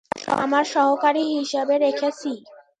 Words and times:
আমার 0.35 0.63
সহকারী 0.73 1.23
হিসেবে 1.35 1.75
রেখেছি। 1.77 2.31